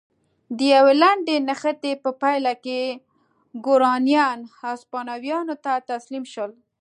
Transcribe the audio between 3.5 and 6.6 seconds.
ګورانیان هسپانویانو ته تسلیم شول.